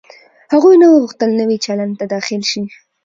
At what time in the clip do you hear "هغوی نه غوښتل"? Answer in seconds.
0.53-1.29